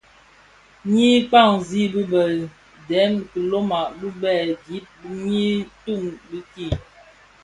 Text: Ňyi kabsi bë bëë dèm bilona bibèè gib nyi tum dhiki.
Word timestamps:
Ňyi 0.93 1.09
kabsi 1.29 1.81
bë 1.93 2.01
bëë 2.11 2.39
dèm 2.87 3.11
bilona 3.31 3.79
bibèè 3.99 4.43
gib 4.65 4.85
nyi 5.23 5.47
tum 5.83 6.01
dhiki. 6.27 6.67